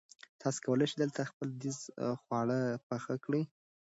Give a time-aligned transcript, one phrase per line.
[0.41, 1.79] تاسي کولای شئ دلته خپل دودیز
[2.21, 3.41] خواړه پخ کړي.